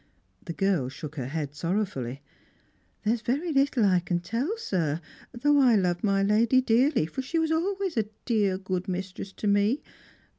[0.43, 2.23] The girl shook her head sorrowfully."
[3.05, 4.99] There's very little I can tell, sir,
[5.31, 8.05] though I loved my lady dearly, for she was always a.
[8.25, 9.83] dear good mistress to me.